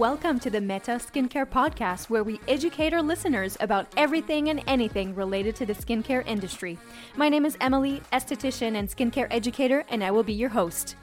Welcome 0.00 0.40
to 0.40 0.48
the 0.48 0.62
Meta 0.62 0.92
Skincare 0.92 1.44
Podcast, 1.44 2.08
where 2.08 2.24
we 2.24 2.40
educate 2.48 2.94
our 2.94 3.02
listeners 3.02 3.58
about 3.60 3.86
everything 3.98 4.48
and 4.48 4.64
anything 4.66 5.14
related 5.14 5.54
to 5.56 5.66
the 5.66 5.74
skincare 5.74 6.26
industry. 6.26 6.78
My 7.16 7.28
name 7.28 7.44
is 7.44 7.58
Emily, 7.60 8.00
esthetician 8.10 8.76
and 8.76 8.88
skincare 8.88 9.26
educator, 9.30 9.84
and 9.90 10.02
I 10.02 10.10
will 10.10 10.22
be 10.22 10.32
your 10.32 10.48
host. 10.48 10.96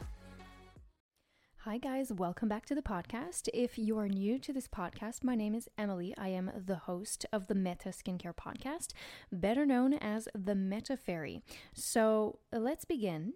Hi, 1.57 1.78
guys, 1.78 2.11
welcome 2.11 2.50
back 2.50 2.65
to 2.65 2.73
the 2.73 2.82
podcast. 2.82 3.50
If 3.54 3.78
you 3.78 4.00
are 4.00 4.07
new 4.10 4.39
to 4.39 4.52
this 4.52 4.68
podcast, 4.68 5.23
my 5.23 5.36
name 5.36 5.54
is 5.54 5.70
Emily. 5.77 6.16
I 6.18 6.29
am 6.29 6.50
the 6.66 6.77
host 6.77 7.23
of 7.32 7.45
the 7.45 7.54
Meta 7.54 7.89
Skincare 7.89 8.34
Podcast, 8.36 8.93
better 9.32 9.64
known 9.64 9.93
as 9.93 10.27
the 10.34 10.55
Meta 10.55 10.98
Fairy. 10.98 11.43
So 11.71 12.39
let's 12.52 12.84
begin. 12.84 13.34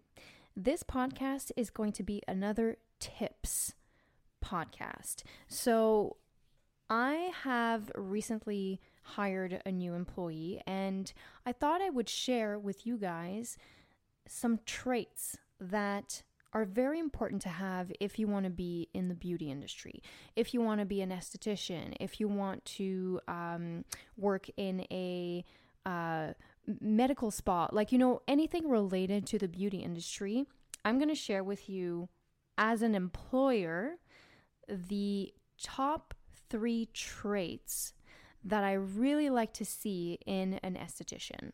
This 0.56 0.82
podcast 0.82 1.52
is 1.56 1.70
going 1.70 1.92
to 1.92 2.04
be 2.04 2.24
another 2.28 2.78
tips 3.00 3.76
podcast. 4.44 5.24
So 5.48 6.18
I 6.90 7.32
have 7.44 7.92
recently 7.96 8.80
hired 9.04 9.62
a 9.66 9.72
new 9.72 9.94
employee, 9.94 10.62
and 10.68 11.12
I 11.46 11.52
thought 11.52 11.82
I 11.82 11.90
would 11.90 12.10
share 12.10 12.60
with 12.60 12.86
you 12.86 12.98
guys 12.98 13.58
some 14.28 14.60
traits 14.66 15.38
that 15.60 16.24
are 16.54 16.66
very 16.66 17.00
important 17.00 17.42
to 17.44 17.50
have 17.50 17.92
if 18.00 18.20
you 18.20 18.28
want 18.28 18.44
to 18.44 18.50
be 18.50 18.90
in 18.94 19.08
the 19.08 19.16
beauty 19.16 19.50
industry, 19.50 20.04
if 20.36 20.54
you 20.54 20.62
want 20.62 20.82
to 20.82 20.86
be 20.86 21.02
an 21.02 21.10
esthetician, 21.10 21.96
if 22.00 22.20
you 22.20 22.28
want 22.28 22.64
to 22.66 23.22
um, 23.28 23.86
work 24.18 24.50
in 24.58 24.86
a 24.92 25.46
uh, 25.86 26.34
medical 26.80 27.32
spa, 27.32 27.70
like, 27.72 27.92
you 27.92 27.98
know, 27.98 28.22
anything 28.28 28.70
related 28.70 29.26
to 29.28 29.40
the 29.40 29.48
beauty 29.48 29.80
industry. 29.80 30.46
I'm 30.84 30.98
going 30.98 31.10
to 31.10 31.16
share 31.16 31.44
with 31.44 31.70
you 31.70 32.10
as 32.58 32.82
an 32.82 32.96
employer 32.96 33.98
the 34.72 35.34
top 35.62 36.14
three 36.50 36.90
traits 36.94 37.94
that 38.44 38.64
I 38.64 38.74
really 38.74 39.30
like 39.30 39.54
to 39.54 39.66
see 39.66 40.20
in 40.26 40.60
an 40.64 40.76
esthetician 40.76 41.52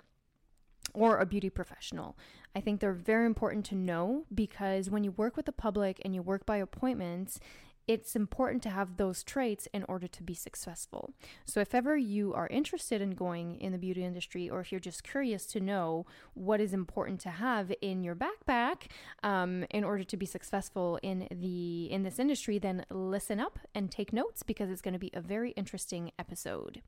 or 0.94 1.18
a 1.18 1.26
beauty 1.26 1.50
professional. 1.50 2.18
I 2.56 2.62
think 2.62 2.80
they're 2.80 2.94
very 2.94 3.26
important 3.26 3.66
to 3.68 3.76
know 3.76 4.26
because 4.34 4.90
when 4.90 5.04
you 5.04 5.12
work 5.12 5.36
with 5.36 5.46
the 5.46 5.52
public 5.52 6.02
and 6.04 6.16
you 6.16 6.22
work 6.22 6.46
by 6.46 6.58
appointments, 6.58 7.40
it's 7.88 8.16
important 8.16 8.62
to 8.64 8.70
have 8.70 8.98
those 8.98 9.24
traits 9.24 9.68
in 9.74 9.86
order 9.88 10.08
to 10.08 10.24
be 10.24 10.34
successful. 10.34 11.14
So, 11.46 11.62
if 11.62 11.74
ever 11.74 11.96
you 11.98 12.34
are 12.34 12.48
interested 12.48 13.02
in 13.02 13.12
going 13.12 13.60
in 13.60 13.72
the 13.72 13.78
beauty 13.78 14.04
industry, 14.04 14.50
or 14.50 14.60
if 14.60 14.72
you're 14.72 14.80
just 14.80 15.04
curious 15.04 15.46
to 15.48 15.60
know 15.60 16.06
what 16.34 16.60
is 16.60 16.74
important 16.74 17.22
to 17.22 17.30
have 17.30 17.72
in 17.82 18.04
your 18.04 18.16
backpack 18.16 18.88
um, 19.24 19.66
in 19.70 19.84
order 19.84 20.04
to 20.04 20.18
be 20.18 20.26
successful 20.26 21.00
in 21.02 21.28
the 21.32 21.86
in 21.92 22.04
this 22.04 22.20
industry, 22.20 22.60
then 22.60 22.86
listen 22.90 23.40
up 23.40 23.60
and 23.74 23.90
take 23.90 24.12
notes 24.12 24.44
because 24.44 24.70
it's 24.70 24.82
going 24.82 24.94
to 24.94 25.00
be 25.00 25.12
a 25.14 25.22
very 25.22 25.52
interesting 25.52 26.12
episode. 26.20 26.82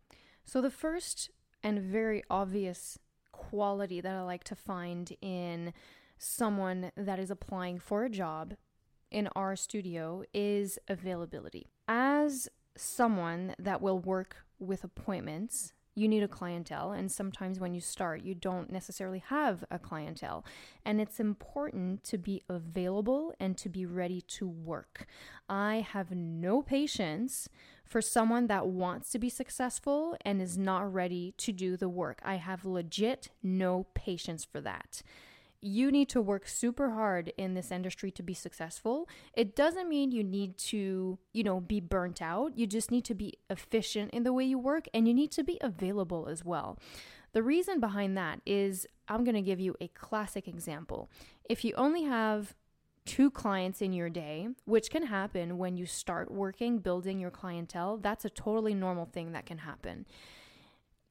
So, 0.43 0.61
the 0.61 0.71
first 0.71 1.29
and 1.63 1.79
very 1.79 2.23
obvious 2.29 2.99
quality 3.31 4.01
that 4.01 4.15
I 4.15 4.21
like 4.21 4.43
to 4.45 4.55
find 4.55 5.15
in 5.21 5.73
someone 6.17 6.91
that 6.97 7.19
is 7.19 7.31
applying 7.31 7.79
for 7.79 8.03
a 8.03 8.09
job 8.09 8.55
in 9.11 9.29
our 9.35 9.55
studio 9.55 10.23
is 10.33 10.79
availability. 10.87 11.67
As 11.87 12.49
someone 12.75 13.55
that 13.59 13.81
will 13.81 13.99
work 13.99 14.37
with 14.59 14.83
appointments, 14.83 15.73
you 15.95 16.07
need 16.07 16.23
a 16.23 16.27
clientele, 16.27 16.91
and 16.91 17.11
sometimes 17.11 17.59
when 17.59 17.73
you 17.73 17.81
start, 17.81 18.23
you 18.23 18.33
don't 18.33 18.71
necessarily 18.71 19.21
have 19.27 19.65
a 19.69 19.77
clientele. 19.77 20.45
And 20.85 21.01
it's 21.01 21.19
important 21.19 22.03
to 22.05 22.17
be 22.17 22.41
available 22.47 23.33
and 23.39 23.57
to 23.57 23.67
be 23.67 23.85
ready 23.85 24.21
to 24.21 24.47
work. 24.47 25.07
I 25.49 25.85
have 25.91 26.11
no 26.11 26.61
patience 26.61 27.49
for 27.83 28.01
someone 28.01 28.47
that 28.47 28.67
wants 28.67 29.09
to 29.11 29.19
be 29.19 29.29
successful 29.29 30.15
and 30.23 30.41
is 30.41 30.57
not 30.57 30.93
ready 30.93 31.33
to 31.37 31.51
do 31.51 31.75
the 31.75 31.89
work. 31.89 32.21
I 32.23 32.35
have 32.35 32.63
legit 32.63 33.29
no 33.43 33.87
patience 33.93 34.45
for 34.45 34.61
that 34.61 35.01
you 35.61 35.91
need 35.91 36.07
to 36.09 36.21
work 36.21 36.47
super 36.47 36.91
hard 36.91 37.33
in 37.37 37.53
this 37.53 37.71
industry 37.71 38.11
to 38.11 38.23
be 38.23 38.33
successful. 38.33 39.09
It 39.33 39.55
doesn't 39.55 39.89
mean 39.89 40.11
you 40.11 40.23
need 40.23 40.57
to, 40.57 41.19
you 41.33 41.43
know, 41.43 41.59
be 41.59 41.79
burnt 41.79 42.21
out. 42.21 42.57
You 42.57 42.65
just 42.65 42.91
need 42.91 43.05
to 43.05 43.15
be 43.15 43.37
efficient 43.49 44.11
in 44.11 44.23
the 44.23 44.33
way 44.33 44.45
you 44.45 44.57
work 44.57 44.87
and 44.93 45.07
you 45.07 45.13
need 45.13 45.31
to 45.31 45.43
be 45.43 45.57
available 45.61 46.27
as 46.29 46.45
well. 46.45 46.79
The 47.33 47.43
reason 47.43 47.79
behind 47.79 48.17
that 48.17 48.41
is 48.45 48.87
I'm 49.07 49.23
going 49.23 49.35
to 49.35 49.41
give 49.41 49.59
you 49.59 49.75
a 49.81 49.89
classic 49.89 50.47
example. 50.47 51.09
If 51.49 51.63
you 51.65 51.73
only 51.75 52.03
have 52.03 52.55
two 53.05 53.29
clients 53.29 53.81
in 53.81 53.91
your 53.91 54.09
day, 54.09 54.49
which 54.65 54.89
can 54.89 55.07
happen 55.07 55.57
when 55.57 55.75
you 55.75 55.85
start 55.85 56.31
working, 56.31 56.79
building 56.79 57.19
your 57.19 57.31
clientele, 57.31 57.97
that's 57.97 58.23
a 58.23 58.29
totally 58.29 58.73
normal 58.73 59.05
thing 59.05 59.33
that 59.33 59.45
can 59.45 59.59
happen 59.59 60.05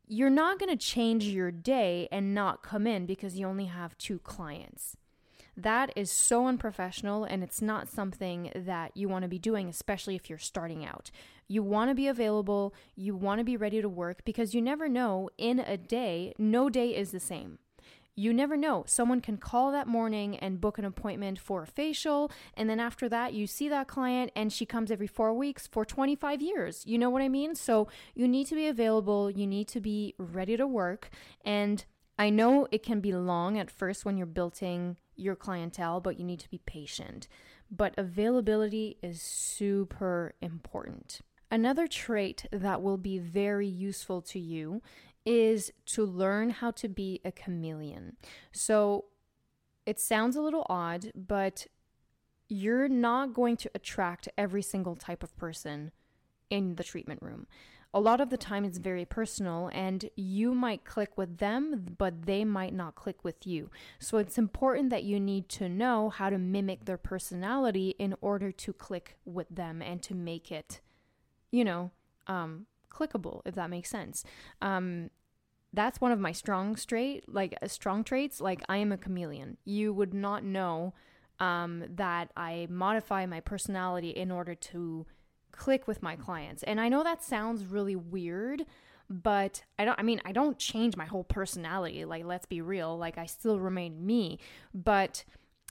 you're 0.08 0.30
not 0.30 0.58
going 0.58 0.70
to 0.70 0.76
change 0.76 1.24
your 1.24 1.50
day 1.50 2.08
and 2.10 2.34
not 2.34 2.62
come 2.62 2.86
in 2.86 3.06
because 3.06 3.38
you 3.38 3.46
only 3.46 3.66
have 3.66 3.96
two 3.98 4.18
clients. 4.18 4.96
That 5.56 5.92
is 5.96 6.10
so 6.10 6.46
unprofessional 6.46 7.24
and 7.24 7.42
it's 7.42 7.60
not 7.60 7.88
something 7.88 8.52
that 8.54 8.96
you 8.96 9.08
want 9.08 9.24
to 9.24 9.28
be 9.28 9.38
doing, 9.38 9.68
especially 9.68 10.14
if 10.14 10.30
you're 10.30 10.38
starting 10.38 10.84
out. 10.84 11.10
You 11.48 11.62
want 11.62 11.90
to 11.90 11.94
be 11.94 12.06
available, 12.06 12.74
you 12.94 13.16
want 13.16 13.40
to 13.40 13.44
be 13.44 13.56
ready 13.56 13.82
to 13.82 13.88
work 13.88 14.24
because 14.24 14.54
you 14.54 14.62
never 14.62 14.88
know 14.88 15.30
in 15.36 15.58
a 15.58 15.76
day, 15.76 16.34
no 16.38 16.68
day 16.68 16.94
is 16.94 17.10
the 17.10 17.20
same 17.20 17.58
you 18.18 18.34
never 18.34 18.56
know. 18.56 18.82
Someone 18.88 19.20
can 19.20 19.36
call 19.36 19.70
that 19.70 19.86
morning 19.86 20.36
and 20.38 20.60
book 20.60 20.76
an 20.76 20.84
appointment 20.84 21.38
for 21.38 21.62
a 21.62 21.66
facial. 21.66 22.32
And 22.54 22.68
then 22.68 22.80
after 22.80 23.08
that, 23.08 23.32
you 23.32 23.46
see 23.46 23.68
that 23.68 23.86
client 23.86 24.32
and 24.34 24.52
she 24.52 24.66
comes 24.66 24.90
every 24.90 25.06
four 25.06 25.32
weeks 25.32 25.68
for 25.68 25.84
25 25.84 26.42
years. 26.42 26.82
You 26.84 26.98
know 26.98 27.10
what 27.10 27.22
I 27.22 27.28
mean? 27.28 27.54
So 27.54 27.86
you 28.16 28.26
need 28.26 28.48
to 28.48 28.56
be 28.56 28.66
available. 28.66 29.30
You 29.30 29.46
need 29.46 29.68
to 29.68 29.80
be 29.80 30.16
ready 30.18 30.56
to 30.56 30.66
work. 30.66 31.10
And 31.44 31.84
I 32.18 32.30
know 32.30 32.66
it 32.72 32.82
can 32.82 33.00
be 33.00 33.12
long 33.12 33.56
at 33.56 33.70
first 33.70 34.04
when 34.04 34.16
you're 34.16 34.26
building 34.26 34.96
your 35.14 35.36
clientele, 35.36 36.00
but 36.00 36.18
you 36.18 36.24
need 36.24 36.40
to 36.40 36.50
be 36.50 36.58
patient. 36.58 37.28
But 37.70 37.94
availability 37.96 38.98
is 39.00 39.22
super 39.22 40.34
important. 40.40 41.20
Another 41.50 41.86
trait 41.86 42.46
that 42.52 42.82
will 42.82 42.98
be 42.98 43.18
very 43.18 43.68
useful 43.68 44.20
to 44.22 44.38
you 44.38 44.82
is 45.28 45.70
to 45.84 46.06
learn 46.06 46.48
how 46.48 46.70
to 46.70 46.88
be 46.88 47.20
a 47.22 47.30
chameleon. 47.30 48.16
So 48.50 49.04
it 49.84 50.00
sounds 50.00 50.36
a 50.36 50.40
little 50.40 50.64
odd, 50.70 51.12
but 51.14 51.66
you're 52.48 52.88
not 52.88 53.34
going 53.34 53.58
to 53.58 53.70
attract 53.74 54.30
every 54.38 54.62
single 54.62 54.96
type 54.96 55.22
of 55.22 55.36
person 55.36 55.92
in 56.48 56.76
the 56.76 56.82
treatment 56.82 57.20
room. 57.20 57.46
A 57.92 58.00
lot 58.00 58.22
of 58.22 58.30
the 58.30 58.38
time, 58.38 58.64
it's 58.64 58.78
very 58.78 59.04
personal, 59.04 59.70
and 59.74 60.08
you 60.16 60.54
might 60.54 60.84
click 60.84 61.18
with 61.18 61.38
them, 61.38 61.94
but 61.98 62.22
they 62.22 62.44
might 62.44 62.74
not 62.74 62.94
click 62.94 63.22
with 63.22 63.46
you. 63.46 63.70
So, 63.98 64.18
it's 64.18 64.36
important 64.36 64.90
that 64.90 65.04
you 65.04 65.18
need 65.18 65.48
to 65.50 65.70
know 65.70 66.10
how 66.10 66.28
to 66.28 66.38
mimic 66.38 66.84
their 66.84 66.98
personality 66.98 67.94
in 67.98 68.14
order 68.20 68.52
to 68.52 68.72
click 68.74 69.16
with 69.24 69.48
them 69.48 69.80
and 69.80 70.02
to 70.02 70.14
make 70.14 70.52
it, 70.52 70.80
you 71.50 71.64
know, 71.64 71.90
um, 72.26 72.66
clickable, 72.90 73.40
if 73.46 73.54
that 73.54 73.70
makes 73.70 73.88
sense. 73.88 74.24
Um, 74.60 75.10
that's 75.72 76.00
one 76.00 76.12
of 76.12 76.18
my 76.18 76.32
strong 76.32 76.76
straight 76.76 77.24
like 77.28 77.56
uh, 77.60 77.68
strong 77.68 78.02
traits 78.02 78.40
like 78.40 78.62
i 78.68 78.76
am 78.76 78.92
a 78.92 78.98
chameleon. 78.98 79.56
You 79.64 79.92
would 79.92 80.14
not 80.14 80.44
know 80.44 80.94
um, 81.40 81.84
that 81.88 82.30
i 82.36 82.66
modify 82.70 83.26
my 83.26 83.40
personality 83.40 84.10
in 84.10 84.30
order 84.30 84.54
to 84.54 85.06
click 85.52 85.86
with 85.86 86.02
my 86.02 86.16
clients. 86.16 86.62
And 86.62 86.80
i 86.80 86.88
know 86.88 87.02
that 87.02 87.22
sounds 87.22 87.64
really 87.64 87.96
weird 87.96 88.64
but 89.10 89.62
i 89.78 89.86
don't 89.86 89.98
i 89.98 90.02
mean 90.02 90.20
i 90.26 90.32
don't 90.32 90.58
change 90.58 90.94
my 90.94 91.06
whole 91.06 91.24
personality 91.24 92.04
like 92.04 92.26
let's 92.26 92.44
be 92.44 92.60
real 92.60 92.98
like 92.98 93.16
i 93.16 93.26
still 93.26 93.58
remain 93.58 94.04
me. 94.04 94.38
But 94.74 95.24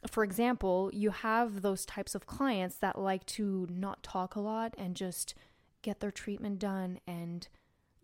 for 0.09 0.23
example 0.23 0.91
you 0.93 1.09
have 1.09 1.61
those 1.61 1.85
types 1.85 2.13
of 2.13 2.27
clients 2.27 2.77
that 2.77 2.99
like 2.99 3.25
to 3.25 3.67
not 3.69 4.03
talk 4.03 4.35
a 4.35 4.39
lot 4.39 4.75
and 4.77 4.95
just 4.95 5.33
get 5.81 5.99
their 5.99 6.11
treatment 6.11 6.59
done 6.59 6.99
and 7.07 7.47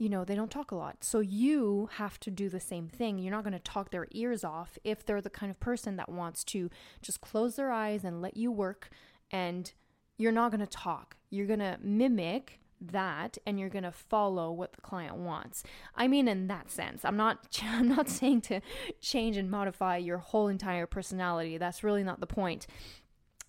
you 0.03 0.09
know, 0.09 0.25
they 0.25 0.35
don't 0.35 0.51
talk 0.51 0.71
a 0.71 0.75
lot. 0.75 0.97
So 1.01 1.21
you 1.21 1.89
have 1.94 2.19
to 2.19 2.29
do 2.29 2.50
the 2.50 2.59
same 2.59 2.89
thing. 2.89 3.17
You're 3.17 3.31
not 3.31 3.45
going 3.45 3.53
to 3.53 3.59
talk 3.59 3.89
their 3.89 4.07
ears 4.11 4.44
off 4.44 4.77
if 4.83 5.05
they're 5.05 5.21
the 5.21 5.29
kind 5.29 5.50
of 5.50 5.61
person 5.61 5.95
that 5.95 6.09
wants 6.09 6.44
to 6.45 6.69
just 7.01 7.21
close 7.21 7.55
their 7.55 7.71
eyes 7.71 8.03
and 8.03 8.21
let 8.21 8.35
you 8.35 8.51
work 8.51 8.89
and 9.31 9.71
you're 10.17 10.33
not 10.33 10.51
going 10.51 10.59
to 10.59 10.67
talk. 10.67 11.15
You're 11.29 11.47
going 11.47 11.59
to 11.59 11.77
mimic 11.81 12.59
that 12.81 13.38
and 13.47 13.57
you're 13.57 13.69
going 13.69 13.85
to 13.85 13.94
follow 13.94 14.51
what 14.51 14.73
the 14.73 14.81
client 14.81 15.15
wants. 15.15 15.63
I 15.95 16.09
mean 16.09 16.27
in 16.27 16.47
that 16.47 16.69
sense. 16.69 17.06
I'm 17.06 17.15
not 17.15 17.61
I'm 17.63 17.88
not 17.88 18.09
saying 18.09 18.41
to 18.41 18.59
change 18.99 19.38
and 19.38 19.49
modify 19.49 19.95
your 19.95 20.17
whole 20.17 20.49
entire 20.49 20.85
personality. 20.85 21.57
That's 21.57 21.81
really 21.81 22.03
not 22.03 22.19
the 22.19 22.27
point. 22.27 22.67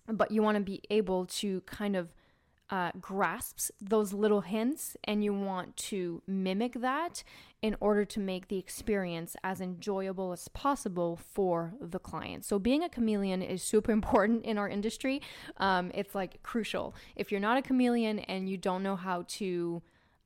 But 0.07 0.31
you 0.31 0.41
want 0.41 0.55
to 0.55 0.63
be 0.63 0.81
able 0.89 1.25
to 1.25 1.59
kind 1.61 1.97
of 1.97 2.13
uh, 2.69 2.91
grasps 2.99 3.71
those 3.79 4.11
little 4.11 4.41
hints 4.41 4.97
and 5.03 5.23
you 5.23 5.33
want 5.33 5.77
to 5.77 6.21
mimic 6.25 6.73
that 6.73 7.23
in 7.61 7.75
order 7.79 8.03
to 8.05 8.19
make 8.19 8.47
the 8.47 8.57
experience 8.57 9.35
as 9.43 9.61
enjoyable 9.61 10.31
as 10.31 10.47
possible 10.49 11.15
for 11.15 11.73
the 11.79 11.99
client. 11.99 12.43
So, 12.43 12.57
being 12.57 12.83
a 12.83 12.89
chameleon 12.89 13.41
is 13.41 13.61
super 13.61 13.91
important 13.99 14.45
in 14.45 14.57
our 14.57 14.67
industry. 14.67 15.21
Um, 15.57 15.91
it's 15.93 16.15
like 16.15 16.41
crucial. 16.43 16.95
If 17.15 17.31
you're 17.31 17.41
not 17.41 17.57
a 17.57 17.61
chameleon 17.61 18.19
and 18.19 18.49
you 18.49 18.57
don't 18.57 18.83
know 18.83 18.95
how 18.95 19.25
to 19.27 19.81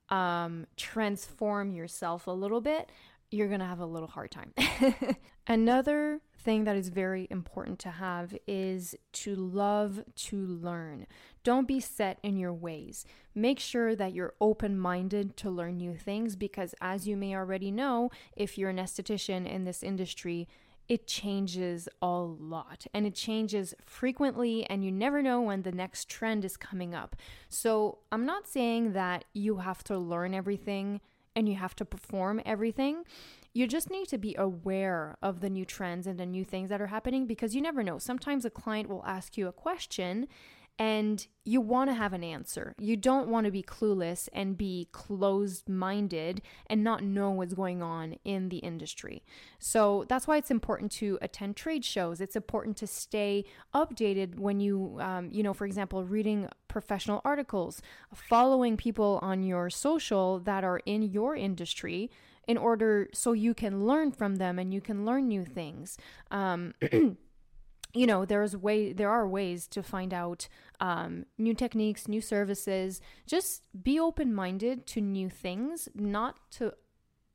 um, 0.10 0.66
transform 0.76 1.72
yourself 1.72 2.28
a 2.28 2.32
little 2.32 2.62
bit, 2.62 2.92
you're 3.32 3.48
going 3.48 3.60
to 3.60 3.66
have 3.66 3.80
a 3.80 3.86
little 3.86 4.08
hard 4.08 4.32
time. 4.32 4.54
Another 5.50 6.22
thing 6.38 6.66
that 6.66 6.76
is 6.76 6.90
very 6.90 7.28
important 7.32 7.80
to 7.80 7.90
have 7.90 8.38
is 8.48 8.94
to 9.14 9.34
love 9.34 10.04
to 10.16 10.38
learn. 10.46 11.08
Don't 11.44 11.68
be 11.68 11.80
set 11.80 12.20
in 12.22 12.38
your 12.38 12.54
ways. 12.54 13.04
Make 13.34 13.60
sure 13.60 13.96
that 13.96 14.14
you're 14.14 14.36
open 14.40 14.78
minded 14.78 15.36
to 15.38 15.50
learn 15.50 15.78
new 15.78 15.96
things 15.96 16.36
because, 16.36 16.76
as 16.82 17.08
you 17.08 17.18
may 17.18 17.36
already 17.36 17.72
know, 17.72 18.12
if 18.38 18.60
you're 18.60 18.70
an 18.70 18.78
esthetician 18.78 19.52
in 19.52 19.64
this 19.64 19.82
industry, 19.82 20.48
it 20.88 21.08
changes 21.08 21.90
a 22.00 22.08
lot 22.08 22.86
and 22.94 23.08
it 23.08 23.16
changes 23.16 23.74
frequently, 23.84 24.70
and 24.70 24.86
you 24.86 24.92
never 24.92 25.24
know 25.24 25.42
when 25.42 25.64
the 25.64 25.72
next 25.72 26.10
trend 26.10 26.46
is 26.46 26.58
coming 26.58 26.94
up. 26.94 27.16
So, 27.48 27.98
I'm 28.12 28.26
not 28.28 28.48
saying 28.48 28.94
that 28.94 29.26
you 29.34 29.58
have 29.58 29.84
to 29.86 29.98
learn 29.98 30.36
everything 30.36 31.02
and 31.36 31.50
you 31.50 31.56
have 31.56 31.76
to 31.78 31.86
perform 31.86 32.42
everything. 32.46 33.04
You 33.54 33.68
just 33.68 33.90
need 33.90 34.08
to 34.10 34.18
be 34.18 34.36
aware 34.38 35.18
of 35.22 35.40
the 35.40 35.50
new 35.50 35.66
trends 35.66 36.08
and 36.08 36.20
the 36.20 36.26
new 36.26 36.46
things 36.46 36.70
that 36.70 36.82
are 36.82 36.88
happening 36.88 37.26
because 37.26 37.56
you 37.56 37.62
never 37.62 37.84
know. 37.84 37.98
Sometimes 37.98 38.46
a 38.46 38.50
client 38.50 38.90
will 38.90 39.04
ask 39.06 39.38
you 39.38 39.48
a 39.48 39.54
question 39.54 40.28
and 40.80 41.28
you 41.44 41.60
want 41.60 41.90
to 41.90 41.94
have 41.94 42.14
an 42.14 42.24
answer. 42.24 42.74
You 42.80 42.96
don't 42.96 43.28
want 43.28 43.46
to 43.46 43.52
be 43.52 43.62
clueless 43.62 44.30
and 44.32 44.58
be 44.58 44.88
closed 44.94 45.68
minded 45.68 46.42
and 46.68 46.86
not 46.86 47.04
know 47.04 47.32
what's 47.32 47.54
going 47.54 47.84
on 47.84 48.16
in 48.24 48.48
the 48.48 48.60
industry. 48.60 49.24
So 49.60 50.06
that's 50.08 50.26
why 50.26 50.38
it's 50.38 50.50
important 50.50 50.94
to 50.94 51.20
attend 51.22 51.58
trade 51.58 51.84
shows. 51.84 52.22
It's 52.22 52.38
important 52.38 52.78
to 52.78 52.88
stay 52.88 53.44
updated 53.76 54.40
when 54.40 54.62
you, 54.62 54.98
um, 55.02 55.30
you 55.34 55.44
know, 55.44 55.54
for 55.54 55.66
example, 55.66 56.06
reading 56.06 56.48
professional 56.70 57.22
articles, 57.26 57.82
following 58.14 58.78
people 58.78 59.20
on 59.22 59.44
your 59.44 59.70
social 59.70 60.40
that 60.40 60.64
are 60.64 60.80
in 60.86 61.02
your 61.02 61.36
industry 61.36 62.10
in 62.50 62.58
order 62.58 63.08
so 63.14 63.32
you 63.32 63.54
can 63.54 63.86
learn 63.86 64.12
from 64.12 64.38
them 64.38 64.58
and 64.58 64.74
you 64.74 64.82
can 64.82 65.06
learn 65.06 65.28
new 65.28 65.46
things. 65.46 66.00
Um, 66.32 66.74
you 67.94 68.08
know 68.08 68.26
there's 68.26 68.58
way 68.58 68.92
there 68.92 69.10
are 69.10 69.28
ways 69.28 69.68
to 69.68 69.84
find 69.84 70.14
out 70.14 70.48
um, 70.80 71.26
new 71.38 71.54
techniques 71.54 72.08
new 72.08 72.22
services 72.22 73.02
just 73.26 73.64
be 73.84 74.00
open-minded 74.00 74.86
to 74.86 75.02
new 75.02 75.30
things 75.30 75.90
not 75.96 76.38
to 76.52 76.74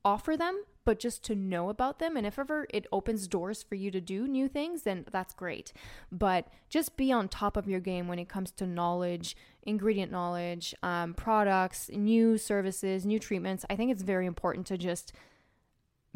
offer 0.05 0.37
them 0.37 0.63
but 0.85 0.99
just 0.99 1.23
to 1.23 1.35
know 1.35 1.69
about 1.69 1.99
them. 1.99 2.15
And 2.15 2.25
if 2.25 2.39
ever 2.39 2.67
it 2.69 2.85
opens 2.91 3.27
doors 3.27 3.63
for 3.63 3.75
you 3.75 3.91
to 3.91 3.99
do 3.99 4.27
new 4.27 4.47
things 4.47 4.83
then 4.83 5.05
that's 5.11 5.33
great. 5.33 5.73
But 6.11 6.47
just 6.69 6.95
be 6.95 7.11
on 7.11 7.27
top 7.27 7.57
of 7.57 7.67
your 7.67 7.79
game 7.79 8.07
when 8.07 8.19
it 8.19 8.29
comes 8.29 8.51
to 8.51 8.65
knowledge 8.65 9.35
ingredient 9.63 10.11
knowledge 10.11 10.75
um, 10.83 11.13
products 11.13 11.89
new 11.93 12.37
services 12.37 13.05
new 13.05 13.19
treatments. 13.19 13.65
I 13.69 13.75
think 13.75 13.91
it's 13.91 14.03
very 14.03 14.25
important 14.25 14.67
to 14.67 14.77
just 14.77 15.11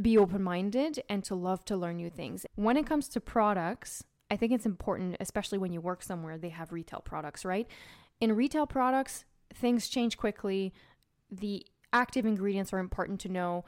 be 0.02 0.18
open-minded 0.18 1.04
and 1.10 1.26
to 1.26 1.36
love 1.36 1.66
to 1.66 1.76
learn 1.76 1.98
new 1.98 2.10
things. 2.10 2.46
When 2.56 2.78
it 2.78 2.86
comes 2.86 3.10
to 3.10 3.20
products 3.20 4.04
I 4.32 4.36
think 4.36 4.52
it's 4.52 4.66
important, 4.66 5.18
especially 5.20 5.58
when 5.58 5.74
you 5.74 5.82
work 5.82 6.04
somewhere, 6.04 6.38
they 6.38 6.50
have 6.50 6.72
retail 6.72 7.02
products, 7.02 7.44
right? 7.44 7.68
In 8.20 8.36
retail 8.36 8.68
products, 8.68 9.26
things 9.54 9.88
change 9.88 10.18
quickly. 10.18 10.74
The 11.32 11.66
active 11.92 12.26
ingredients 12.26 12.72
are 12.72 12.80
important 12.80 13.20
to 13.22 13.30
know, 13.30 13.66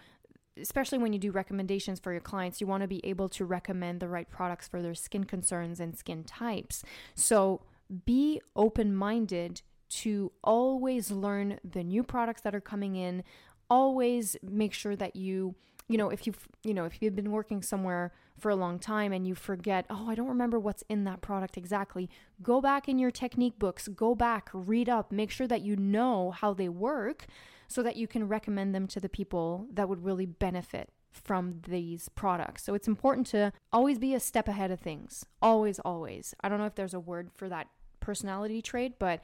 especially 0.60 0.98
when 0.98 1.14
you 1.14 1.20
do 1.20 1.32
recommendations 1.32 2.00
for 2.00 2.12
your 2.12 2.22
clients. 2.22 2.60
You 2.60 2.68
want 2.68 2.82
to 2.82 2.88
be 2.88 3.06
able 3.06 3.30
to 3.30 3.46
recommend 3.46 4.00
the 4.00 4.08
right 4.08 4.30
products 4.30 4.68
for 4.68 4.82
their 4.82 4.96
skin 4.96 5.24
concerns 5.24 5.80
and 5.80 5.98
skin 5.98 6.24
types. 6.24 6.84
So 7.16 7.62
be 8.06 8.42
open 8.56 8.96
minded 8.96 9.62
to 9.90 10.32
always 10.44 11.12
learn 11.12 11.60
the 11.70 11.84
new 11.84 12.04
products 12.04 12.42
that 12.42 12.56
are 12.56 12.62
coming 12.62 12.96
in. 12.96 13.24
Always 13.70 14.38
make 14.42 14.74
sure 14.74 14.96
that 14.96 15.16
you 15.16 15.56
you 15.92 15.98
know, 15.98 16.10
if 16.10 16.26
you've, 16.26 16.48
you 16.64 16.74
know, 16.74 16.86
if 16.86 17.02
you've 17.02 17.18
been 17.18 17.32
working 17.32 17.62
somewhere 17.62 18.14
for 18.40 18.50
a 18.50 18.56
long 18.56 18.80
time 18.80 19.12
and 19.12 19.28
you 19.28 19.36
forget, 19.36 19.86
oh, 19.90 20.10
I 20.10 20.16
don't 20.16 20.30
remember 20.30 20.58
what's 20.58 20.84
in 20.88 21.04
that 21.04 21.20
product 21.20 21.58
exactly, 21.58 22.10
go 22.42 22.62
back 22.62 22.88
in 22.88 22.98
your 22.98 23.12
technique 23.12 23.60
books, 23.60 23.90
go 23.90 24.16
back, 24.16 24.50
read 24.54 24.88
up, 24.88 25.12
make 25.12 25.32
sure 25.32 25.48
that 25.48 25.62
you 25.62 25.76
know 25.76 26.32
how 26.32 26.54
they 26.54 26.70
work 26.70 27.28
so 27.72 27.82
that 27.84 27.96
you 27.96 28.08
can 28.08 28.28
recommend 28.28 28.76
them 28.76 28.88
to 28.88 29.00
the 29.00 29.10
people 29.10 29.68
that 29.74 29.88
would 29.88 30.04
really 30.04 30.26
benefit 30.26 30.90
from 31.12 31.62
these 31.68 32.10
products. 32.10 32.64
So 32.64 32.74
it's 32.74 32.88
important 32.88 33.28
to 33.28 33.52
always 33.72 34.00
be 34.00 34.14
a 34.14 34.20
step 34.20 34.48
ahead 34.48 34.72
of 34.72 34.80
things. 34.80 35.26
Always, 35.42 35.80
always. 35.80 36.34
I 36.42 36.50
don't 36.50 36.60
know 36.60 36.66
if 36.66 36.76
there's 36.76 36.94
a 36.94 37.00
word 37.00 37.30
for 37.34 37.50
that 37.50 37.68
personality 38.00 38.62
trait, 38.62 39.00
but 39.00 39.22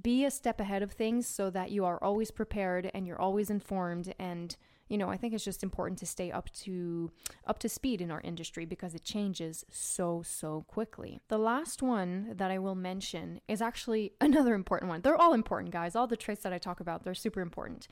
be 0.00 0.24
a 0.24 0.30
step 0.30 0.60
ahead 0.60 0.82
of 0.82 0.92
things 0.92 1.26
so 1.26 1.50
that 1.50 1.70
you 1.70 1.84
are 1.84 2.02
always 2.02 2.30
prepared 2.30 2.90
and 2.94 3.06
you're 3.06 3.20
always 3.20 3.50
informed 3.50 4.14
and 4.18 4.56
you 4.92 4.98
know, 4.98 5.08
I 5.08 5.16
think 5.16 5.32
it's 5.32 5.42
just 5.42 5.62
important 5.62 5.98
to 6.00 6.06
stay 6.06 6.30
up 6.30 6.52
to 6.64 7.10
up 7.46 7.58
to 7.60 7.68
speed 7.70 8.02
in 8.02 8.10
our 8.10 8.20
industry 8.20 8.66
because 8.66 8.94
it 8.94 9.02
changes 9.02 9.64
so 9.70 10.22
so 10.22 10.66
quickly. 10.68 11.18
The 11.28 11.38
last 11.38 11.82
one 11.82 12.34
that 12.36 12.50
I 12.50 12.58
will 12.58 12.74
mention 12.74 13.40
is 13.48 13.62
actually 13.62 14.12
another 14.20 14.54
important 14.54 14.90
one. 14.90 15.00
They're 15.00 15.16
all 15.16 15.32
important, 15.32 15.72
guys. 15.72 15.96
All 15.96 16.06
the 16.06 16.14
traits 16.14 16.42
that 16.42 16.52
I 16.52 16.58
talk 16.58 16.78
about, 16.78 17.04
they're 17.04 17.14
super 17.14 17.40
important. 17.40 17.88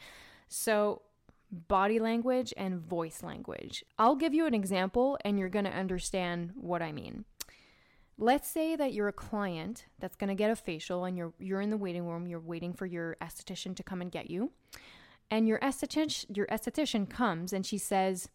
So, 0.50 1.00
body 1.50 1.98
language 1.98 2.52
and 2.54 2.78
voice 2.78 3.22
language. 3.22 3.82
I'll 3.98 4.14
give 4.14 4.34
you 4.34 4.44
an 4.44 4.54
example 4.54 5.16
and 5.24 5.38
you're 5.38 5.48
going 5.48 5.64
to 5.64 5.72
understand 5.72 6.50
what 6.54 6.82
I 6.82 6.92
mean. 6.92 7.24
Let's 8.18 8.50
say 8.50 8.76
that 8.76 8.92
you're 8.92 9.08
a 9.08 9.12
client 9.14 9.86
that's 9.98 10.16
going 10.16 10.28
to 10.28 10.34
get 10.34 10.50
a 10.50 10.56
facial 10.56 11.06
and 11.06 11.16
you're 11.16 11.32
you're 11.38 11.62
in 11.62 11.70
the 11.70 11.78
waiting 11.78 12.04
room, 12.04 12.26
you're 12.26 12.40
waiting 12.40 12.74
for 12.74 12.84
your 12.84 13.16
esthetician 13.22 13.74
to 13.76 13.82
come 13.82 14.02
and 14.02 14.12
get 14.12 14.28
you 14.28 14.52
and 15.30 15.46
your 15.46 15.58
esthetician 15.60 16.36
your 16.36 16.46
esthetician 16.46 17.08
comes 17.08 17.52
and 17.52 17.64
she 17.64 17.78
says 17.78 18.28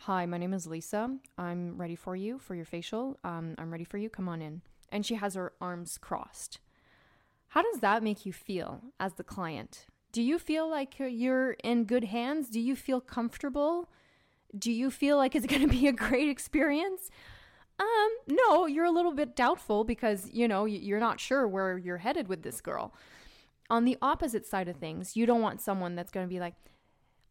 hi 0.00 0.26
my 0.26 0.38
name 0.38 0.54
is 0.54 0.66
lisa. 0.66 1.16
I'm 1.36 1.76
ready 1.76 1.96
for 1.96 2.14
you 2.14 2.38
for 2.38 2.54
your 2.54 2.64
facial. 2.64 3.18
Um, 3.24 3.54
i'm 3.58 3.70
ready 3.70 3.84
for 3.84 3.98
you. 3.98 4.08
Come 4.08 4.28
on 4.28 4.42
in. 4.42 4.62
And 4.90 5.04
she 5.04 5.16
has 5.16 5.34
her 5.34 5.52
arms 5.60 5.98
crossed. 5.98 6.60
How 7.48 7.62
does 7.62 7.80
that 7.80 8.02
make 8.02 8.26
you 8.26 8.32
feel 8.32 8.82
as 9.00 9.14
the 9.14 9.24
client? 9.24 9.86
Do 10.12 10.22
you 10.22 10.38
feel 10.38 10.68
like 10.68 10.98
you're 10.98 11.52
in 11.64 11.84
good 11.84 12.04
hands? 12.04 12.48
Do 12.48 12.60
you 12.60 12.76
feel 12.76 13.00
comfortable? 13.00 13.90
Do 14.56 14.72
you 14.72 14.90
feel 14.90 15.16
like 15.16 15.34
it's 15.34 15.46
going 15.54 15.62
to 15.62 15.68
be 15.68 15.88
a 15.88 15.92
great 15.92 16.28
experience? 16.28 17.10
Um 17.78 18.10
no 18.28 18.66
you're 18.66 18.86
a 18.86 18.90
little 18.90 19.12
bit 19.12 19.36
doubtful 19.36 19.84
because 19.84 20.30
you 20.32 20.48
know 20.48 20.64
you're 20.64 21.00
not 21.00 21.20
sure 21.20 21.46
where 21.46 21.76
you're 21.76 21.98
headed 21.98 22.26
with 22.28 22.42
this 22.42 22.62
girl 22.62 22.94
on 23.68 23.84
the 23.84 23.98
opposite 24.00 24.46
side 24.46 24.68
of 24.68 24.76
things, 24.76 25.16
you 25.16 25.26
don't 25.26 25.42
want 25.42 25.60
someone 25.60 25.94
that's 25.94 26.10
going 26.10 26.26
to 26.26 26.30
be 26.32 26.40
like, 26.40 26.54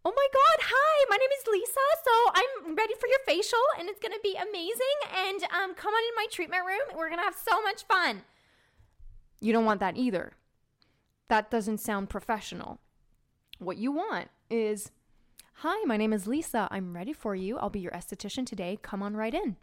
Oh 0.07 0.13
my 0.15 0.27
God, 0.31 0.67
hi, 0.69 1.05
my 1.09 1.17
name 1.17 1.29
is 1.39 1.47
Lisa. 1.51 1.79
So 2.03 2.11
I'm 2.35 2.75
ready 2.75 2.93
for 2.99 3.07
your 3.07 3.19
facial 3.25 3.59
and 3.79 3.89
it's 3.89 3.99
going 3.99 4.11
to 4.11 4.19
be 4.21 4.35
amazing. 4.35 5.17
And 5.17 5.43
um, 5.45 5.73
come 5.73 5.93
on 5.93 6.03
in 6.03 6.15
my 6.15 6.27
treatment 6.31 6.63
room. 6.63 6.95
We're 6.95 7.09
going 7.09 7.19
to 7.19 7.25
have 7.25 7.35
so 7.35 7.59
much 7.63 7.85
fun. 7.85 8.21
You 9.41 9.51
don't 9.51 9.65
want 9.65 9.79
that 9.79 9.97
either. 9.97 10.33
That 11.27 11.49
doesn't 11.49 11.79
sound 11.79 12.09
professional. 12.09 12.79
What 13.57 13.77
you 13.77 13.91
want 13.91 14.29
is, 14.49 14.91
Hi, 15.59 15.83
my 15.85 15.97
name 15.97 16.13
is 16.13 16.27
Lisa. 16.27 16.67
I'm 16.69 16.93
ready 16.93 17.13
for 17.13 17.33
you. 17.33 17.57
I'll 17.57 17.69
be 17.69 17.79
your 17.79 17.93
esthetician 17.93 18.45
today. 18.45 18.77
Come 18.81 19.01
on 19.01 19.15
right 19.15 19.33
in 19.33 19.55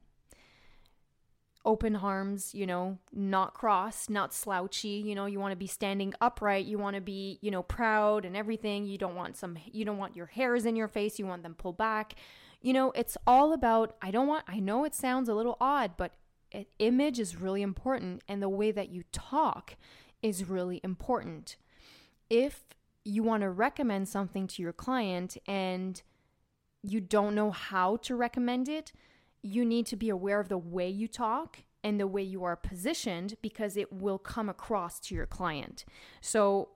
open 1.65 1.95
arms, 1.95 2.55
you 2.55 2.67
know, 2.67 2.99
not 3.13 3.55
cross, 3.55 4.09
not 4.09 4.35
slouchy, 4.35 4.89
you 5.07 5.15
know, 5.15 5.27
you 5.27 5.39
want 5.39 5.53
to 5.53 5.57
be 5.57 5.67
standing 5.67 6.13
upright, 6.21 6.65
you 6.65 6.79
want 6.79 6.97
to 6.97 7.01
be, 7.01 7.39
you 7.41 7.51
know, 7.51 7.63
proud 7.63 8.25
and 8.25 8.37
everything. 8.37 8.85
You 8.85 8.99
don't 8.99 9.15
want 9.15 9.37
some 9.37 9.57
you 9.71 9.85
don't 9.85 9.99
want 9.99 10.17
your 10.17 10.27
hairs 10.27 10.67
in 10.67 10.77
your 10.77 10.89
face, 10.89 11.19
you 11.19 11.27
want 11.27 11.43
them 11.43 11.55
pulled 11.55 11.77
back. 11.77 12.15
You 12.61 12.73
know, 12.73 12.93
it's 12.93 13.17
all 13.27 13.53
about 13.53 13.97
I 14.03 14.11
don't 14.11 14.27
want 14.27 14.45
I 14.49 14.59
know 14.59 14.85
it 14.85 14.95
sounds 14.95 15.29
a 15.29 15.35
little 15.35 15.57
odd, 15.61 15.93
but 15.97 16.13
image 16.79 17.19
is 17.19 17.37
really 17.37 17.63
important 17.63 18.23
and 18.29 18.43
the 18.43 18.49
way 18.49 18.71
that 18.71 18.91
you 18.91 19.05
talk 19.13 19.77
is 20.23 20.49
really 20.49 20.81
important. 20.85 21.57
If 22.29 22.65
you 23.05 23.23
want 23.23 23.43
to 23.43 23.51
recommend 23.51 24.09
something 24.09 24.47
to 24.47 24.63
your 24.63 24.73
client 24.73 25.37
and 25.47 26.01
you 26.83 27.01
don't 27.01 27.35
know 27.35 27.51
how 27.51 27.97
to 27.97 28.17
recommend 28.17 28.69
it, 28.69 28.93
you 29.43 29.65
need 29.65 29.87
to 29.87 29.97
be 29.97 30.09
aware 30.09 30.41
of 30.41 30.49
the 30.49 30.59
way 30.59 30.89
you 30.89 31.09
talk 31.09 31.59
and 31.85 31.99
the 31.99 32.07
way 32.07 32.23
you 32.23 32.45
are 32.45 32.57
positioned 32.57 33.35
because 33.43 33.77
it 33.77 33.93
will 33.93 34.19
come 34.19 34.49
across 34.49 35.01
to 35.01 35.15
your 35.15 35.27
client. 35.27 35.85
So, 36.21 36.71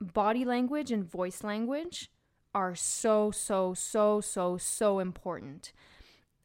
body 0.00 0.44
language 0.44 0.90
and 0.90 1.08
voice 1.08 1.44
language 1.44 2.10
are 2.54 2.74
so, 2.74 3.30
so, 3.30 3.74
so, 3.74 4.20
so, 4.20 4.56
so 4.56 4.98
important. 4.98 5.72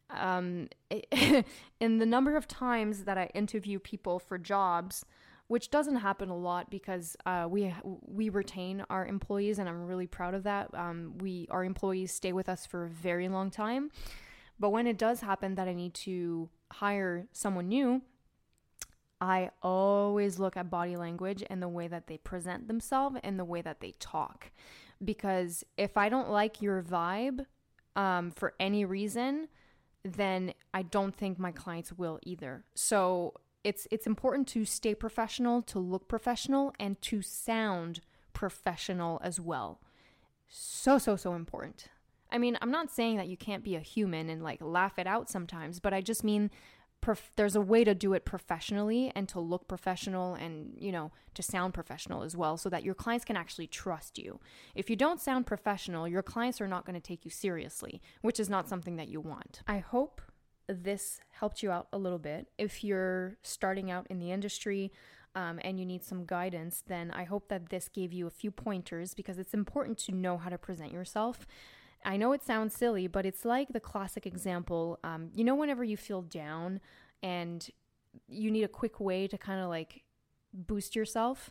Um, 0.08 0.68
in 1.80 1.98
the 1.98 2.06
number 2.06 2.36
of 2.36 2.48
times 2.48 3.04
that 3.04 3.18
I 3.18 3.30
interview 3.34 3.78
people 3.78 4.18
for 4.18 4.38
jobs, 4.38 5.04
which 5.46 5.70
doesn't 5.70 5.96
happen 5.96 6.28
a 6.28 6.36
lot 6.36 6.70
because 6.70 7.16
uh, 7.26 7.46
we 7.50 7.74
we 8.06 8.28
retain 8.28 8.84
our 8.88 9.04
employees, 9.04 9.58
and 9.58 9.68
I'm 9.68 9.84
really 9.86 10.06
proud 10.06 10.34
of 10.34 10.44
that. 10.44 10.72
Um, 10.74 11.18
we 11.18 11.48
our 11.50 11.64
employees 11.64 12.12
stay 12.12 12.32
with 12.32 12.48
us 12.48 12.66
for 12.66 12.84
a 12.84 12.88
very 12.88 13.28
long 13.28 13.50
time, 13.50 13.90
but 14.60 14.70
when 14.70 14.86
it 14.86 14.98
does 14.98 15.22
happen 15.22 15.56
that 15.56 15.66
I 15.66 15.74
need 15.74 15.94
to 15.94 16.50
hire 16.70 17.26
someone 17.32 17.68
new, 17.68 18.02
I 19.20 19.50
always 19.62 20.38
look 20.38 20.56
at 20.56 20.70
body 20.70 20.96
language 20.96 21.42
and 21.50 21.62
the 21.62 21.68
way 21.68 21.88
that 21.88 22.06
they 22.06 22.18
present 22.18 22.68
themselves 22.68 23.16
and 23.24 23.38
the 23.38 23.44
way 23.44 23.62
that 23.62 23.80
they 23.80 23.94
talk, 23.98 24.50
because 25.02 25.64
if 25.76 25.96
I 25.96 26.08
don't 26.08 26.30
like 26.30 26.62
your 26.62 26.82
vibe 26.82 27.46
um, 27.96 28.30
for 28.30 28.54
any 28.60 28.84
reason, 28.84 29.48
then 30.04 30.54
I 30.72 30.82
don't 30.82 31.14
think 31.14 31.38
my 31.38 31.52
clients 31.52 31.92
will 31.92 32.18
either. 32.22 32.64
So 32.74 33.34
it's 33.64 33.86
it's 33.90 34.06
important 34.06 34.48
to 34.48 34.64
stay 34.64 34.94
professional, 34.94 35.60
to 35.62 35.78
look 35.78 36.08
professional 36.08 36.72
and 36.78 37.00
to 37.02 37.20
sound 37.20 38.00
professional 38.32 39.20
as 39.22 39.38
well. 39.38 39.80
So 40.48 40.98
so 40.98 41.16
so 41.16 41.34
important. 41.34 41.88
I 42.32 42.38
mean, 42.38 42.58
I'm 42.60 42.70
not 42.70 42.90
saying 42.90 43.16
that 43.16 43.28
you 43.28 43.36
can't 43.36 43.64
be 43.64 43.76
a 43.76 43.80
human 43.80 44.28
and 44.28 44.42
like 44.42 44.60
laugh 44.62 44.98
it 44.98 45.06
out 45.06 45.28
sometimes, 45.28 45.80
but 45.80 45.92
I 45.92 46.00
just 46.00 46.24
mean 46.24 46.50
prof- 47.00 47.32
there's 47.36 47.56
a 47.56 47.60
way 47.60 47.84
to 47.84 47.94
do 47.94 48.12
it 48.12 48.24
professionally 48.24 49.12
and 49.14 49.28
to 49.28 49.40
look 49.40 49.68
professional 49.68 50.34
and, 50.34 50.74
you 50.78 50.92
know, 50.92 51.12
to 51.34 51.42
sound 51.42 51.74
professional 51.74 52.22
as 52.22 52.36
well 52.36 52.56
so 52.56 52.68
that 52.68 52.84
your 52.84 52.94
clients 52.94 53.24
can 53.24 53.36
actually 53.36 53.66
trust 53.66 54.18
you. 54.18 54.40
If 54.74 54.90
you 54.90 54.96
don't 54.96 55.20
sound 55.20 55.46
professional, 55.46 56.06
your 56.08 56.22
clients 56.22 56.60
are 56.60 56.68
not 56.68 56.84
going 56.84 56.94
to 56.94 57.00
take 57.00 57.24
you 57.24 57.30
seriously, 57.30 58.00
which 58.22 58.40
is 58.40 58.50
not 58.50 58.68
something 58.68 58.96
that 58.96 59.08
you 59.08 59.20
want. 59.20 59.62
I 59.66 59.78
hope 59.78 60.20
this 60.68 61.20
helped 61.32 61.62
you 61.62 61.70
out 61.70 61.88
a 61.92 61.98
little 61.98 62.18
bit. 62.18 62.48
If 62.58 62.84
you're 62.84 63.36
starting 63.42 63.90
out 63.90 64.06
in 64.08 64.18
the 64.18 64.30
industry 64.30 64.92
um, 65.34 65.58
and 65.62 65.78
you 65.78 65.86
need 65.86 66.04
some 66.04 66.24
guidance, 66.24 66.82
then 66.86 67.10
I 67.10 67.24
hope 67.24 67.48
that 67.48 67.70
this 67.70 67.88
gave 67.88 68.12
you 68.12 68.26
a 68.26 68.30
few 68.30 68.50
pointers 68.50 69.14
because 69.14 69.38
it's 69.38 69.54
important 69.54 69.98
to 69.98 70.12
know 70.12 70.38
how 70.38 70.48
to 70.48 70.58
present 70.58 70.92
yourself. 70.92 71.46
I 72.04 72.16
know 72.16 72.32
it 72.32 72.42
sounds 72.42 72.74
silly, 72.74 73.06
but 73.06 73.26
it's 73.26 73.44
like 73.44 73.68
the 73.72 73.80
classic 73.80 74.26
example. 74.26 74.98
Um, 75.04 75.30
you 75.34 75.44
know, 75.44 75.54
whenever 75.54 75.84
you 75.84 75.96
feel 75.96 76.22
down 76.22 76.80
and 77.22 77.68
you 78.28 78.50
need 78.50 78.64
a 78.64 78.68
quick 78.68 79.00
way 79.00 79.26
to 79.28 79.36
kind 79.38 79.60
of 79.60 79.68
like 79.68 80.02
boost 80.52 80.96
yourself, 80.96 81.50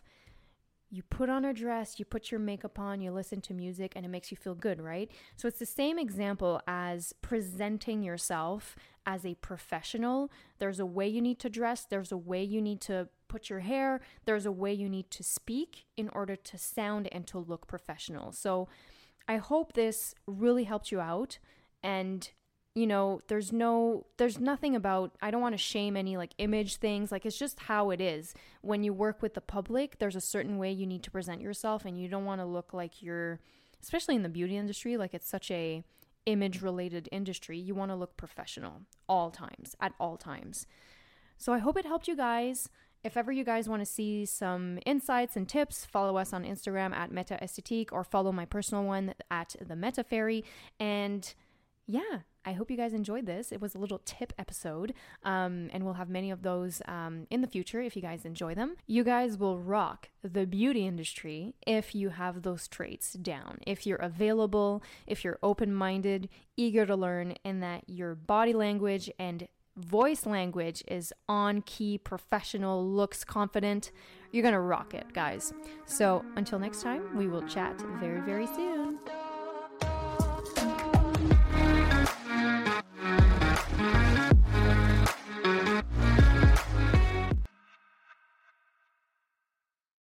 you 0.92 1.04
put 1.04 1.30
on 1.30 1.44
a 1.44 1.54
dress, 1.54 2.00
you 2.00 2.04
put 2.04 2.32
your 2.32 2.40
makeup 2.40 2.78
on, 2.78 3.00
you 3.00 3.12
listen 3.12 3.40
to 3.42 3.54
music, 3.54 3.92
and 3.94 4.04
it 4.04 4.08
makes 4.08 4.32
you 4.32 4.36
feel 4.36 4.56
good, 4.56 4.80
right? 4.80 5.08
So 5.36 5.46
it's 5.46 5.60
the 5.60 5.66
same 5.66 6.00
example 6.00 6.60
as 6.66 7.14
presenting 7.22 8.02
yourself 8.02 8.74
as 9.06 9.24
a 9.24 9.36
professional. 9.36 10.32
There's 10.58 10.80
a 10.80 10.86
way 10.86 11.06
you 11.06 11.22
need 11.22 11.38
to 11.40 11.48
dress, 11.48 11.86
there's 11.88 12.10
a 12.10 12.16
way 12.16 12.42
you 12.42 12.60
need 12.60 12.80
to 12.82 13.08
put 13.28 13.48
your 13.48 13.60
hair, 13.60 14.00
there's 14.24 14.46
a 14.46 14.52
way 14.52 14.72
you 14.72 14.88
need 14.88 15.12
to 15.12 15.22
speak 15.22 15.86
in 15.96 16.08
order 16.08 16.34
to 16.34 16.58
sound 16.58 17.08
and 17.12 17.24
to 17.28 17.38
look 17.38 17.68
professional. 17.68 18.32
So 18.32 18.66
I 19.30 19.36
hope 19.36 19.74
this 19.74 20.12
really 20.26 20.64
helped 20.64 20.90
you 20.90 21.00
out 21.00 21.38
and 21.84 22.28
you 22.74 22.84
know 22.84 23.20
there's 23.28 23.52
no 23.52 24.06
there's 24.16 24.40
nothing 24.40 24.74
about 24.74 25.14
i 25.22 25.30
don't 25.30 25.40
want 25.40 25.54
to 25.54 25.58
shame 25.72 25.96
any 25.96 26.16
like 26.16 26.32
image 26.38 26.76
things 26.76 27.12
like 27.12 27.24
it's 27.24 27.38
just 27.38 27.60
how 27.60 27.90
it 27.90 28.00
is. 28.00 28.34
When 28.62 28.82
you 28.82 28.92
work 28.92 29.22
with 29.22 29.34
the 29.34 29.40
public 29.40 30.00
there's 30.00 30.16
a 30.16 30.20
certain 30.20 30.58
way 30.58 30.72
you 30.72 30.84
need 30.84 31.04
to 31.04 31.12
present 31.12 31.40
yourself 31.40 31.84
and 31.84 31.96
you 31.96 32.08
don't 32.08 32.24
want 32.24 32.40
to 32.40 32.44
look 32.44 32.74
like 32.74 33.02
you're 33.04 33.38
especially 33.80 34.16
in 34.16 34.24
the 34.24 34.28
beauty 34.28 34.56
industry 34.56 34.96
like 34.96 35.14
it's 35.14 35.28
such 35.28 35.48
a 35.52 35.84
image 36.26 36.60
related 36.60 37.08
industry 37.12 37.56
you 37.56 37.72
want 37.72 37.92
to 37.92 37.96
look 37.96 38.16
professional 38.16 38.82
all 39.08 39.30
times 39.30 39.76
at 39.80 39.92
all 40.00 40.16
times. 40.16 40.66
So 41.38 41.52
i 41.52 41.58
hope 41.58 41.76
it 41.78 41.86
helped 41.86 42.08
you 42.08 42.16
guys 42.16 42.68
if 43.02 43.16
ever 43.16 43.32
you 43.32 43.44
guys 43.44 43.68
want 43.68 43.80
to 43.80 43.86
see 43.86 44.26
some 44.26 44.78
insights 44.84 45.36
and 45.36 45.48
tips, 45.48 45.84
follow 45.86 46.16
us 46.16 46.32
on 46.32 46.44
Instagram 46.44 46.94
at 46.94 47.10
Meta 47.10 47.38
Esthétique 47.42 47.92
or 47.92 48.04
follow 48.04 48.32
my 48.32 48.44
personal 48.44 48.84
one 48.84 49.14
at 49.30 49.56
the 49.60 49.76
Meta 49.76 50.04
Fairy. 50.04 50.44
And 50.78 51.32
yeah, 51.86 52.20
I 52.44 52.52
hope 52.52 52.70
you 52.70 52.76
guys 52.76 52.94
enjoyed 52.94 53.26
this. 53.26 53.52
It 53.52 53.60
was 53.60 53.74
a 53.74 53.78
little 53.78 54.00
tip 54.04 54.32
episode, 54.38 54.94
um, 55.24 55.68
and 55.72 55.84
we'll 55.84 55.94
have 55.94 56.08
many 56.08 56.30
of 56.30 56.42
those 56.42 56.80
um, 56.86 57.26
in 57.30 57.40
the 57.40 57.46
future 57.46 57.80
if 57.80 57.96
you 57.96 58.02
guys 58.02 58.24
enjoy 58.24 58.54
them. 58.54 58.76
You 58.86 59.04
guys 59.04 59.36
will 59.36 59.58
rock 59.58 60.08
the 60.22 60.46
beauty 60.46 60.86
industry 60.86 61.54
if 61.66 61.94
you 61.94 62.10
have 62.10 62.42
those 62.42 62.68
traits 62.68 63.14
down. 63.14 63.58
If 63.66 63.86
you're 63.86 63.98
available, 63.98 64.82
if 65.06 65.24
you're 65.24 65.38
open 65.42 65.74
minded, 65.74 66.28
eager 66.56 66.86
to 66.86 66.96
learn, 66.96 67.34
and 67.44 67.62
that 67.62 67.84
your 67.88 68.14
body 68.14 68.52
language 68.52 69.10
and 69.18 69.48
voice 69.80 70.26
language 70.26 70.82
is 70.88 71.12
on 71.28 71.62
key, 71.62 71.98
professional, 71.98 72.86
looks 72.86 73.24
confident, 73.24 73.90
you're 74.32 74.42
gonna 74.42 74.60
rock 74.60 74.94
it, 74.94 75.12
guys. 75.12 75.52
So 75.86 76.24
until 76.36 76.58
next 76.58 76.82
time, 76.82 77.16
we 77.16 77.26
will 77.26 77.42
chat 77.42 77.80
very, 77.98 78.20
very 78.20 78.46
soon. 78.46 78.98